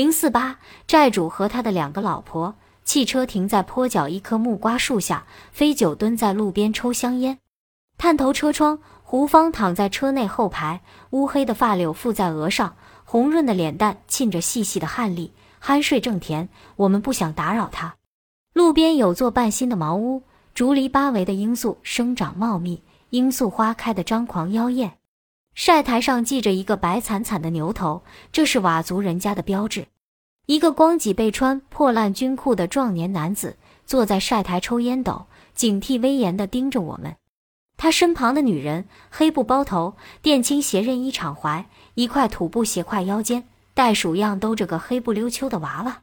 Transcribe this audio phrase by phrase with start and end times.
[0.00, 2.54] 零四八债主和他的两个老婆。
[2.84, 7.36] 汽车停在坡角一棵木瓜树下，飞九蹲在路边抽香烟，
[7.98, 8.78] 探头车窗。
[9.02, 16.48] 胡芳躺在车内后排，乌黑的发绺覆在额上，红润的脸蛋沁着细细的汗粒，酣睡正甜。
[16.76, 17.96] 我们不想打扰他。
[18.54, 20.22] 路边有座半新的茅屋，
[20.54, 24.92] 竹篱八围的罂粟生长茂密，罂粟花开得张狂妖艳。
[25.54, 29.86] 晒台上系着一个白惨惨的牛头，这是佤族人家的标志。
[30.46, 37.16] 一个光脊背穿破烂军裤的壮年男子坐在晒台抽烟斗，警惕威严地盯着我们。
[37.76, 46.02] 他身旁的女人黑布包头，靛青斜刃衣敞怀，一块土布斜挎腰间，袋鼠样兜着个黑不溜秋的娃娃。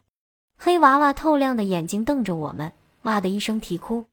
[0.57, 2.71] 黑娃娃透亮的眼睛瞪着我们，
[3.03, 4.05] 哇的一声啼哭。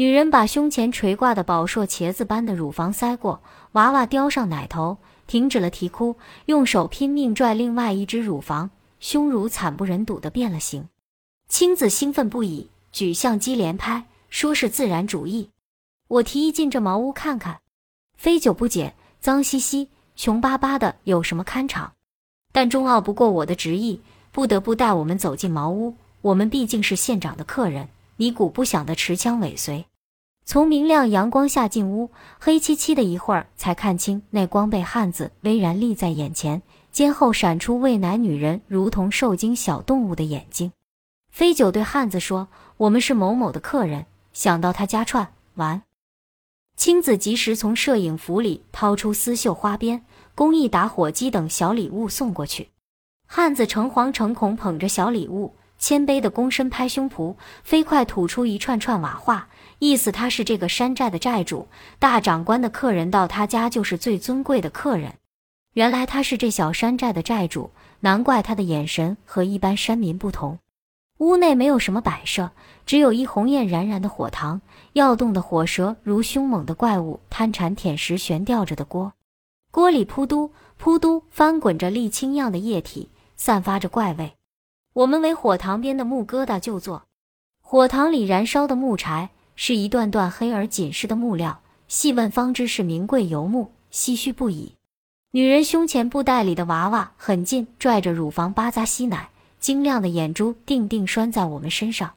[0.00, 10.88] 女人把胸前垂挂的宝硕茄子般的乳房塞过，娃娃叼上奶头，停止了啼哭，用手拼命拽另外一只乳房，胸乳惨不忍睹的变了形。
[11.48, 15.50] 青子兴奋不已，举相机连拍，说是自然主义。
[16.08, 17.60] 我提议进这茅屋看看，
[18.16, 21.92] 飞九不解，脏兮兮、穷巴巴的，有什么看场？
[22.52, 24.00] 但终拗不过我的执意。
[24.32, 25.94] 不得不带我们走进茅屋。
[26.22, 29.84] 我们毕竟是县长的客人，尼古不想的持枪尾随。
[30.50, 40.72] 从明亮阳光下进屋，黑漆漆的一会儿才看清那光背汉子巍然立在眼前，肩后闪出喂奶女人如同受惊小动物的眼睛。
[41.30, 42.48] 飞九对汉子说
[42.78, 45.82] ：“我们是某某的客人，想到他家串玩。”
[46.76, 50.04] 青子及时从摄影服里掏出丝绣花边、
[50.34, 52.70] 工艺打火机等小礼物送过去。
[53.24, 59.48] 汉子诚惶诚恐捧着小礼物，谦卑的躬身拍胸脯，飞快吐出一串串瓦话，
[59.80, 61.66] 意思他是这个山寨的寨主，
[61.98, 65.14] 大长官的客人到他家就是最尊贵的客人。
[65.72, 67.70] 原来他是这小山寨的寨主，
[68.00, 70.58] 难怪他的眼神和一般山民不同。
[71.18, 72.50] 屋内没有什么摆设，
[72.84, 74.60] 只有一红艳燃燃的火塘，
[74.92, 79.14] 要动的火蛇如凶猛的怪物贪馋舔食悬吊着的锅，
[79.70, 83.10] 锅里扑嘟扑嘟翻滚着沥青样的液体。
[83.36, 84.34] 散发着怪味，
[85.00, 87.04] 我们围火塘边的木疙瘩就坐。
[87.62, 94.74] 火塘里燃烧的木柴是一段段黑而紧实的木料，细问方知是名贵油木，唏嘘不已。
[95.30, 102.16] 女人胸前布袋里的娃娃很近拽着乳房巴扎吸奶，晶亮的眼珠定定拴在我们身上。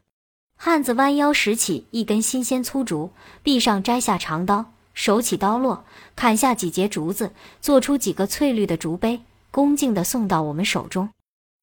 [0.57, 3.11] 汉子弯腰拾起一根新鲜粗竹，
[3.41, 5.85] 臂上摘下长刀，手起刀落，
[6.17, 9.21] 砍下几节竹子，做出几个翠绿的竹杯。
[9.51, 11.11] 恭敬地送到我们手中，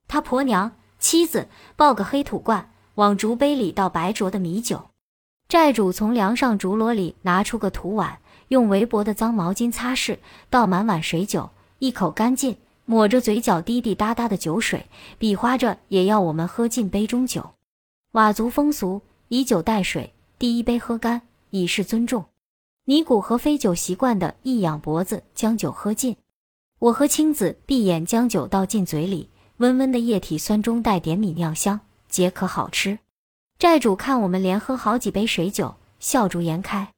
[0.08, 4.90] 他婆娘妻子抱个黑土罐，往竹杯里倒白浊的米酒。
[5.48, 10.18] 债主从梁上竹箩里拿出个土碗，用围脖的脏毛巾擦拭，
[10.48, 11.50] 倒满碗水酒，
[11.80, 14.86] 一口干净，抹着嘴角滴滴答答的酒水，
[15.18, 17.50] 比划着也要我们喝尽杯中酒。
[18.12, 22.26] 佤族风俗，以酒代水，第一杯喝干，以示尊重。
[22.84, 26.16] 尼古和飞酒习惯的一仰脖子，将酒喝尽。
[26.78, 29.28] 我和青子闭眼将酒倒进嘴里，
[29.60, 32.98] 温温的液体酸中带点米酿香，解渴好吃。
[33.58, 36.94] 债主看我们连喝好几杯水酒，笑逐颜开。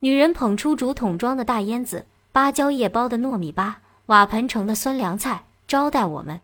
[0.00, 3.74] 女人捧出竹筒装的大烟子，芭蕉叶包的糯米粑，
[4.06, 6.40] 瓦盆盛的酸凉菜，招待我们。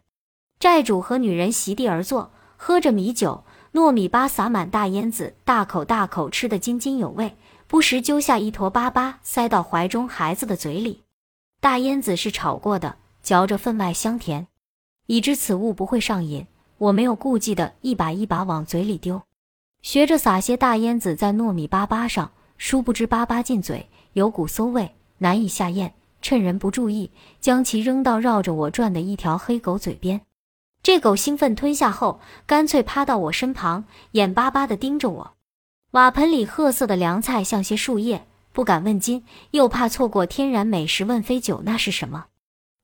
[0.60, 3.42] 债主和女人席地而坐，喝着米酒，
[3.72, 7.36] 糯米粑撒满大烟子，大口大口吃得津津有味，
[7.66, 11.02] 不时揪下一坨粑粑塞到怀中孩子的嘴里。
[11.60, 14.46] 大烟子是炒过的，嚼着分外香甜。
[15.06, 16.46] 已知此物不会上瘾，
[16.78, 19.22] 我没有顾忌的一把一把往嘴里丢，
[19.82, 22.30] 学着撒些大烟子在糯米粑粑上。
[22.56, 25.92] 殊不知粑粑进嘴有股馊味，难以下咽。
[26.22, 27.10] 趁人不注意，
[27.40, 30.22] 将其扔到绕着我转的一条黑狗嘴边。
[30.82, 35.34] 这狗兴奋吞下后，干脆趴到我身旁，眼巴巴地盯着我。
[35.90, 38.26] 瓦盆里褐色的凉菜像些树叶。
[38.52, 41.04] 不敢问津，又怕错过天然美食。
[41.04, 42.26] 问飞九那是什么？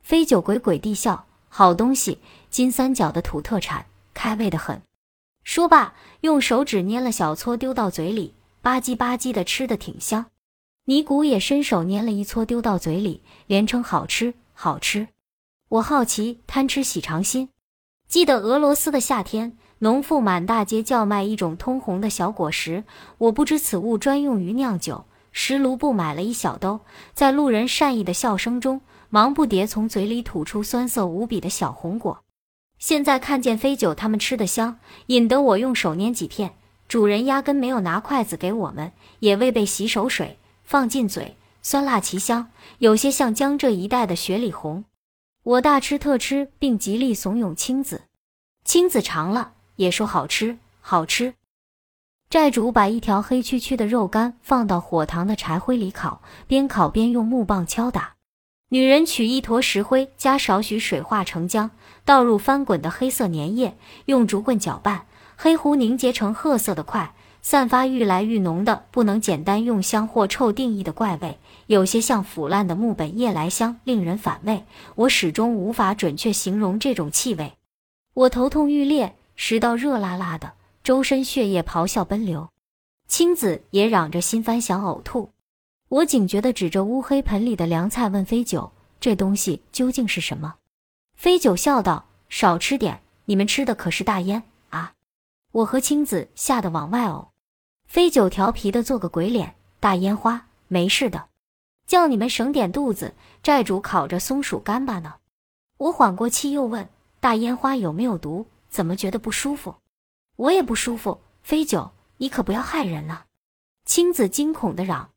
[0.02, 2.18] 飞九鬼鬼地笑：“好东西，
[2.48, 3.84] 金三角的土特产，
[4.14, 4.80] 开胃的很。”
[5.44, 10.26] 说罢，用手指捏了小撮丢到嘴里，吧唧吧唧的吃的挺香。
[10.84, 15.08] 尼古也伸手捏了一撮丢到嘴里，连称好吃好吃。
[15.68, 17.48] 我好奇，贪吃喜尝新。
[18.08, 22.84] 记得俄罗斯的夏天，农妇满大街叫卖一种通红的小果实，
[23.18, 25.04] 我不知此物专用于酿酒。
[25.32, 26.80] 石卢布买了一小兜，
[27.14, 28.80] 在路人善意的笑声中，
[29.10, 32.24] 忙不迭从嘴里吐出酸涩无比的小红果。
[32.78, 34.78] 现在看见飞九他们吃的香，
[35.08, 36.54] 引得我用手捏几片。
[36.88, 44.84] 主人压根没有拿筷子给我们，也未备洗手水，放进嘴，酸辣奇香，有些像江浙一带的雪里红。
[45.42, 48.02] 我大吃特吃，并极力怂恿青子。
[48.64, 51.34] 青子尝了，也说好吃，好吃。
[52.28, 58.14] 寨主把一条黑黢黢的肉干放到火塘的柴灰里烤，边烤边用木棒敲打。
[58.72, 61.70] 女人取一坨石灰，加少许水化成浆，
[62.04, 67.12] 倒入翻滚的黑色粘液，用竹棍搅拌，黑糊凝结成褐色的块，
[67.42, 74.62] 散发愈来愈浓的、不能简单用香或臭定义的怪味，有些像腐烂的木本夜来香，令人反胃。
[74.94, 77.54] 我始终无法准确形容这种气味。
[78.14, 80.52] 我头痛欲裂，食道热辣辣的，
[80.84, 82.48] 周身血液咆哮奔流。
[83.08, 85.30] 青子也嚷着心烦想呕吐。
[85.90, 88.70] 我警觉地指着乌黑盆里的凉菜，问飞九
[89.00, 90.54] ：“这东西究竟是什么？”
[91.18, 94.94] 飞九笑道：“少吃点，你们吃的可是大烟啊！”
[95.50, 97.30] 我和青子吓得往外呕。
[97.88, 101.26] 飞九调皮地做个鬼脸：“大烟花，没事的，
[101.88, 103.12] 叫你们省点肚子。
[103.42, 105.16] 债主烤着松鼠干巴呢。”
[105.76, 106.88] 我缓过气，又问
[107.18, 108.46] ：“大烟花有没有毒？
[108.68, 109.74] 怎么觉得不舒服？”
[110.38, 111.20] 我也不舒服。
[111.42, 113.24] 飞九，你可不要害人了！
[113.84, 115.10] 青子惊恐地嚷。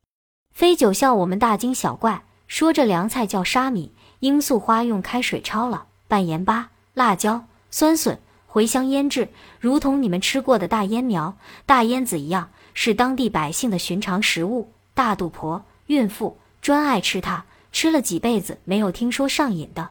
[0.54, 3.90] 飞九笑我们大惊小怪，说这凉菜叫沙米，
[4.20, 9.28] 罂粟花用开水焯了，拌盐巴、辣椒、酸笋、茴香腌制，
[9.58, 11.36] 如同你们吃过的大烟苗、
[11.66, 14.70] 大烟子一样，是当地百姓的寻常食物。
[14.94, 19.90] 大肚婆、孕妇专爱吃它，吃了几辈子没有听说上瘾的。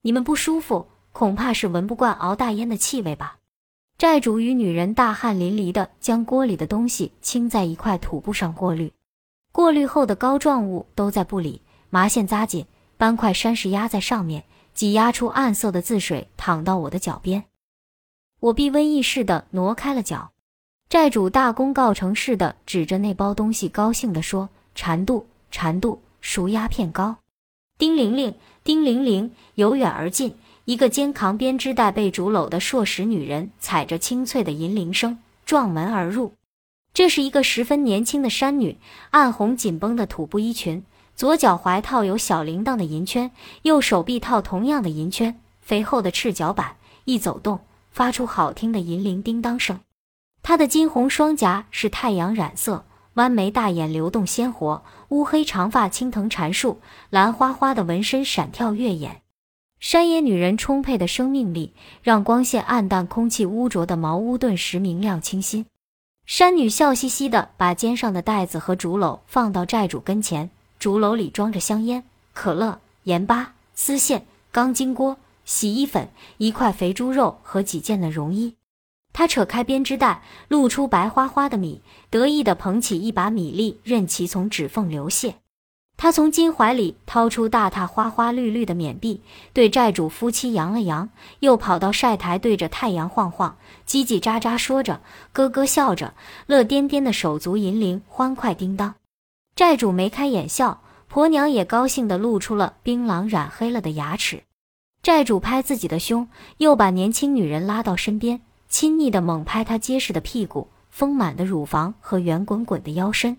[0.00, 3.36] 你们不舒服，恐怕是闻不惯熬大烟的气味吧？
[3.98, 8.90] 债主与女人大汗淋漓地将锅里的东西倾在一块土布上过滤。
[9.52, 12.66] 过滤后的膏状物都在布里，麻线扎紧，
[12.96, 17.44] 斑块山石压在上面，挤压出暗色的渍水，淌到我的脚边。
[18.40, 20.30] 我避瘟疫似的挪开了脚。
[20.88, 27.16] 债主大功告成似的指着那包东西，高兴地说：“缠度，缠度，熟鸦片膏。”
[27.76, 28.34] 叮铃铃，
[28.64, 30.34] 叮铃铃，由远而近，
[30.64, 36.32] 一个肩扛编织袋被竹篓的硕实女人踩着清脆的银铃声撞门而入。
[36.98, 38.76] 这是一个十分年轻的山女，
[39.10, 40.82] 暗红紧绷的土布衣裙，
[41.14, 43.30] 左脚踝套有小铃铛的银圈，
[43.62, 46.74] 右手臂套同样的银圈，肥厚的赤脚板
[47.04, 47.60] 一走动，
[47.92, 49.78] 发出好听的银铃叮当声。
[50.42, 52.84] 她的金红双颊是太阳染色，
[53.14, 56.80] 弯眉大眼流动鲜活，乌黑长发青藤缠束，
[57.10, 59.22] 蓝花花的纹身闪跳跃眼。
[59.78, 65.64] 山野女人充沛的生命力，让光线暗淡、空气污浊的茅屋顿时明亮清新。
[66.28, 72.04] 山女笑嘻嘻地把肩上的袋子和竹篓放到寨主跟前，竹篓里装着香烟、
[72.34, 75.16] 可乐、盐巴、丝线、钢筋锅、
[75.46, 78.54] 洗衣粉、一块肥猪肉和几件的绒衣。
[79.14, 81.80] 她扯开编织袋，露出白花花的米，
[82.10, 85.32] 得意地捧起一把米粒，任其从指缝流泻。
[86.00, 89.20] 他从襟怀里掏出大沓花花绿绿的缅币，
[89.52, 91.10] 对债主夫妻扬了扬，
[91.40, 95.00] 又跑到晒台，对着太阳晃晃，叽叽喳喳说着，
[95.32, 96.14] 咯咯笑着，
[96.46, 98.94] 乐颠颠的手足银铃欢快叮当。
[99.56, 104.44] 债主眉开眼笑，婆娘也高兴地露出了槟榔染黑了的牙齿。
[105.02, 106.28] 债主拍自己的胸，
[106.58, 113.36] 又把年轻女人拉到身边，亲昵地猛拍她结实的屁股、丰满的乳房和圆滚滚的腰身。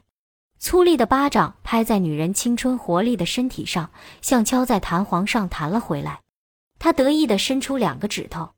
[0.59, 3.91] 粗粝的巴掌拍在女人青春活力的身体上，
[4.21, 6.19] 像敲在弹簧上弹了回来。
[6.77, 8.49] 他得意地伸出两个指头，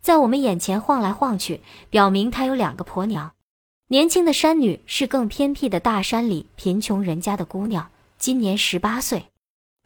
[0.00, 3.32] 在我们眼前晃来晃去，表明他有两个婆娘。
[3.88, 9.26] 年轻的山女是更偏僻的大山里贫穷人家的姑娘，今年十八岁。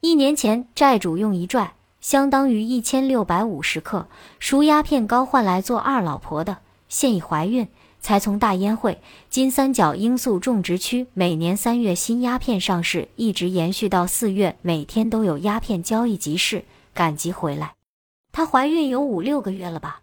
[0.00, 7.69] 一年前，债主用一拽，相当于一千六百五十克熟鸦片膏换来做二老婆的，现已怀孕。
[8.00, 16.64] 才从大烟会金三角罂粟种植区每年三月新鸦片上市，一直延续到四月，每天都有鸦片交易集市，
[16.95, 17.75] 赶集回来。
[18.33, 20.02] 她怀孕有五六个月了吧？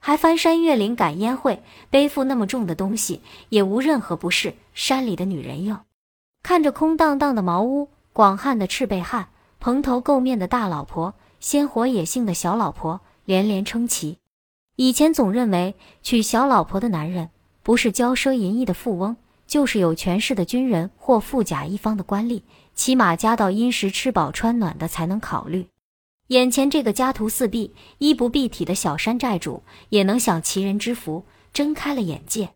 [0.00, 4.54] 还翻山越岭赶烟会，背负那么重的东西，也无任何不适。
[4.72, 5.80] 山里的女人哟，
[6.42, 9.28] 看着空荡荡的茅屋，广汉的赤背汉，
[9.58, 14.18] 蓬头垢面的大老婆，鲜活野性的小老婆，连连称奇。
[14.80, 17.30] 以前总认为娶小老婆的男人
[17.64, 22.42] 不是骄奢淫逸的富翁，就是有权势的军人或富甲一方的官吏，
[22.76, 25.66] 起码家道殷实、吃饱穿暖的才能考虑。
[26.28, 32.50] 眼前这个家徒四壁、衣不蔽体的小山寨主也能享其人之福，睁开了眼界。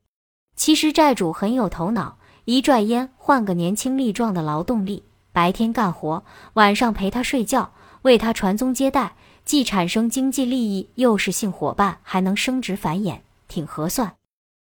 [0.54, 5.02] 其实寨主很有头脑，一拽烟换个年轻力壮的劳动力，
[5.32, 9.16] 白天干活，晚上陪他睡觉，为他传宗接代。
[9.44, 13.18] 既产生经济利益，又是性伙伴，还能生殖繁衍，
[13.48, 14.14] 挺合算。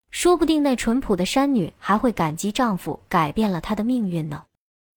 [0.10, 4.44] 说不定那淳朴的山女还会感激丈夫改变了她的命运呢。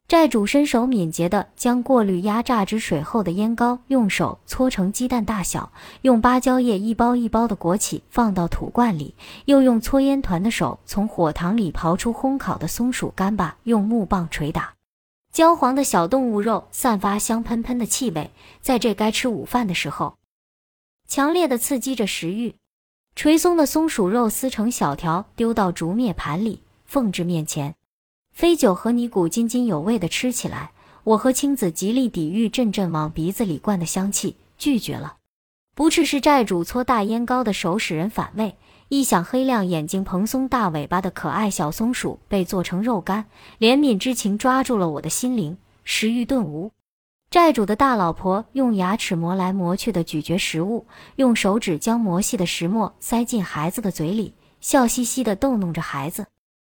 [0.09, 5.73] 债主身手敏捷地将过滤压榨至水后的烟膏用手搓成鸡蛋大小，
[6.03, 9.15] 用芭蕉叶一包一包的裹起，放到土罐里，
[9.47, 14.75] 又用搓烟团的手从火塘里刨出烘烤的松鼠干巴，用木棒捶打。
[15.33, 20.19] 焦黄的小动物肉散发香喷喷的气味，在这该吃午饭的时候，
[21.09, 22.55] 强烈的刺激着食欲。
[23.17, 27.75] 捶松的松鼠肉撕成小条，丢到竹篾盘里，奉至面前。
[28.35, 30.73] 飞九和尼古津津有味地吃起来，
[31.05, 35.17] 我和青子极力抵御阵阵往鼻子里灌的香气，拒绝了。
[35.75, 38.55] 不啻是债主搓大烟膏的手使人反胃，
[38.93, 43.25] 一想黑亮眼睛、蓬松大尾巴的可爱小松鼠被做成肉干，
[43.59, 46.71] 怜悯之情抓住了我的心灵，食欲顿无。
[47.31, 50.85] 债主的大老婆用牙齿磨来磨去的咀嚼食物，
[51.17, 56.27] 用手指将磨细的石磨塞进孩子的嘴里，笑嘻嘻地逗弄着孩子。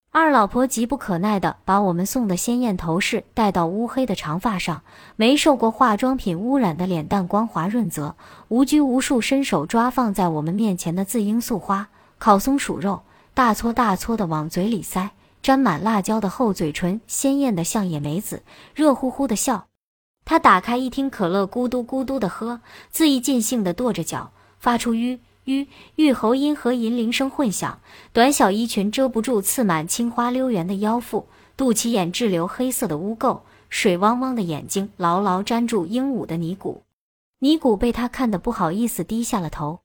[0.10, 4.84] 二老婆急不可耐地把我们送的鲜艳头饰戴到乌黑的长发上，
[5.18, 8.16] 没受过化妆品污染的脸蛋光滑润泽，
[8.48, 13.04] 无拘无束伸手抓放在我们面前的自罂粟花烤松鼠肉，
[13.34, 15.12] 大撮大撮的往嘴里塞，
[15.44, 18.42] 沾满辣椒的厚嘴唇鲜艳的像野梅子，
[18.74, 19.68] 热乎乎的笑。
[20.24, 25.20] 他打开一听可乐，咕嘟咕嘟的喝，恣意尽兴地跺着脚，发出吁。
[25.44, 25.68] 吁，
[25.98, 27.80] 玉喉音和银铃声混响，
[28.12, 36.82] 短小衣裙遮不住刺满青花溜圆的腰腹，肚脐眼滞留黑色的污垢，水汪汪的眼睛牢牢粘住鹦鹉的尼古。
[37.38, 39.82] 尼古被他看得不好意思，低下了头。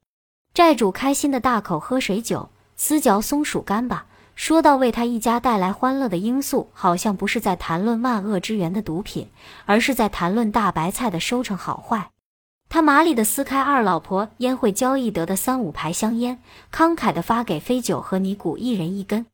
[0.61, 9.31] 债主开心的大口喝水酒，撕嚼松鼠干巴，说到为他一家带来欢乐的罂粟，好像不是在谈论万恶之源的毒品，
[9.65, 12.11] 而是在谈论大白菜的收成好坏。
[12.69, 16.39] 他麻利地撕开二老婆烟会交易得的三五排香烟，
[16.71, 19.25] 慷慨地发给飞九和尼古一人一根，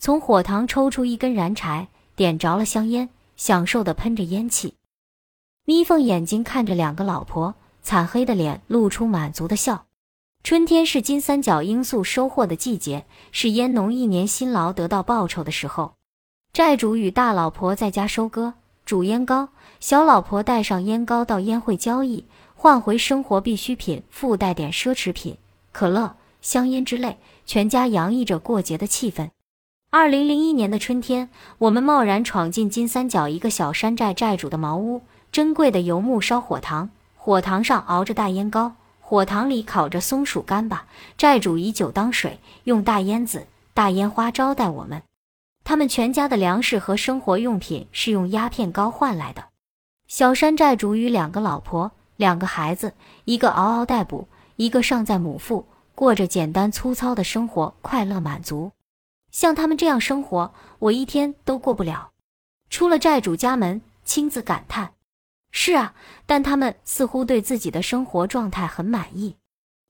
[0.00, 4.74] 从火塘抽出一根燃柴，点着了香烟，享受地喷着烟气，
[5.64, 9.84] 眯缝眼睛看着两个老婆，惨黑的脸露出满足的笑。
[10.44, 15.94] 春天是金三角罂粟收获的季节，是烟农一年辛劳得到报酬的时候。
[16.52, 18.52] 债主与大老婆在家收割、
[18.84, 19.48] 煮烟膏，
[19.80, 22.26] 小老婆带上烟膏到烟会交易。
[22.54, 25.38] 换回生活必需品，附带点奢侈品，
[25.72, 29.30] 可乐、香烟之类，全家洋溢着过节的气氛。
[29.88, 35.00] 二零零一年的春天，我们贸然闯进金三角一个小山寨寨主的茅屋，
[35.32, 38.74] 珍贵的油木烧火塘，火塘上熬着大烟膏，
[39.06, 40.86] 火塘里烤着松鼠干巴。
[41.18, 45.02] 债主以酒当水，用大烟子、大烟花招待我们。
[45.62, 49.44] 他们全家的粮食和生活用品是用鸦片膏换来的。
[50.08, 51.92] 小山寨主与两个老婆。
[52.16, 52.94] 两个孩子，
[53.24, 58.70] 一个嗷嗷待哺，一个尚在母腹，过着简单粗糙的生活，快乐满足。
[59.32, 62.12] 像他们这样生活，我一天都过不了。
[62.70, 64.92] 出了债主家门，亲自感叹
[65.56, 65.94] ：“是啊，
[66.26, 69.36] 但他们似乎对自己的生活状态很满意。”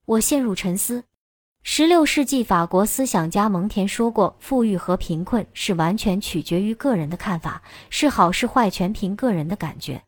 [0.05, 1.05] 我陷入沉思。
[1.63, 10.03] 十六世纪法国思想家蒙田说过：“富裕和贫困是完全取决于个人的看法，是好是坏全凭个人的感觉。”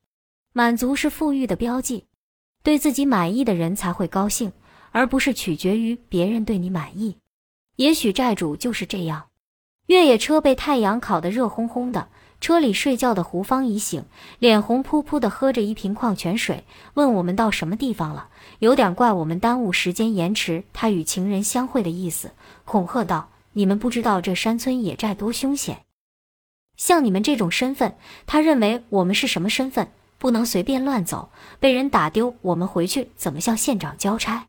[0.52, 2.04] 满足是富裕的标记，
[2.62, 4.52] 对自己满意的人才会高兴，
[4.92, 7.16] 而不是取决于别人对你满意。
[7.76, 9.28] 也许债主就是这样。
[9.86, 14.04] 越野车被太阳烤得热烘烘的，车里睡觉的胡芳一醒，
[14.38, 16.64] 脸红扑扑的喝着一瓶矿泉水，
[16.94, 18.28] 问我们到什么地方了，
[18.58, 22.32] 有点怪我们耽误时间延迟他与情人相会的意思，
[22.64, 25.82] 恐吓道：“你们不知道这山村野寨多凶险，
[26.76, 29.88] 像你们这种身份，他认为我们是什么身份？”
[30.18, 31.28] 不能随便乱走，
[31.60, 34.46] 被人打丢，我们回去怎么向县长交差？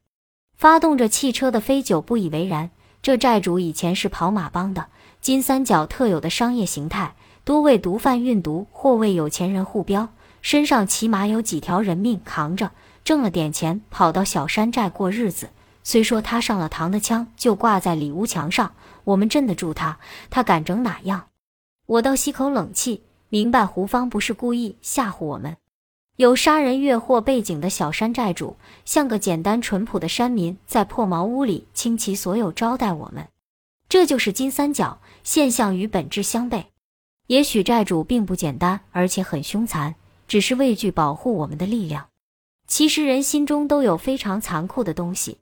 [0.56, 2.72] 发动着汽车的飞九不以为然。
[3.02, 4.88] 这债主以前是跑马帮的，
[5.20, 7.16] 金三角特有的商业形态，
[7.48, 10.10] 多为毒贩运毒或为有钱人护镖，
[10.42, 12.74] 身上起码有几条人命扛着，
[13.06, 15.48] 挣了点钱跑到小山寨过日子。
[15.82, 18.74] 虽说他上了膛的枪就挂在里屋墙上，
[19.06, 19.98] 我们镇得住他，
[20.30, 21.30] 他敢整哪样？
[21.86, 23.04] 我倒吸口冷气。
[23.30, 25.56] 明白胡芳不是故意吓唬我们，
[26.18, 33.26] 有杀人越货背景的小山寨主，像个简单淳朴的山民，在破茅屋里倾其所有招待我们。
[33.88, 36.66] 这就是金三角现象与本质相悖。
[37.28, 39.96] 也许债主并不简单，而且很凶残，
[40.28, 42.08] 只是畏惧保护我们的力量。
[42.68, 45.38] 其实人心中都有非常残酷的东西。